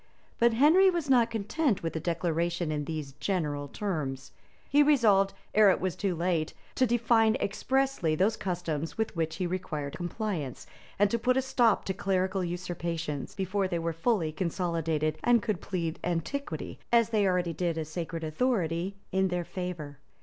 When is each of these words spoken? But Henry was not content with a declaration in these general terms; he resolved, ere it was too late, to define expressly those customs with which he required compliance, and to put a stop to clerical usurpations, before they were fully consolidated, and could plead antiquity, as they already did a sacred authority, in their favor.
But 0.39 0.53
Henry 0.55 0.89
was 0.89 1.11
not 1.11 1.29
content 1.29 1.83
with 1.83 1.95
a 1.95 1.99
declaration 1.99 2.71
in 2.71 2.85
these 2.85 3.13
general 3.19 3.67
terms; 3.67 4.31
he 4.67 4.81
resolved, 4.81 5.31
ere 5.53 5.69
it 5.69 5.79
was 5.79 5.95
too 5.95 6.15
late, 6.15 6.55
to 6.73 6.87
define 6.87 7.35
expressly 7.35 8.15
those 8.15 8.35
customs 8.35 8.97
with 8.97 9.15
which 9.15 9.35
he 9.35 9.45
required 9.45 9.95
compliance, 9.97 10.65
and 10.97 11.11
to 11.11 11.19
put 11.19 11.37
a 11.37 11.41
stop 11.43 11.85
to 11.85 11.93
clerical 11.93 12.43
usurpations, 12.43 13.35
before 13.35 13.67
they 13.67 13.77
were 13.77 13.93
fully 13.93 14.31
consolidated, 14.31 15.19
and 15.23 15.43
could 15.43 15.61
plead 15.61 15.99
antiquity, 16.03 16.79
as 16.91 17.09
they 17.09 17.27
already 17.27 17.53
did 17.53 17.77
a 17.77 17.85
sacred 17.85 18.23
authority, 18.23 18.95
in 19.11 19.27
their 19.27 19.45
favor. 19.45 19.99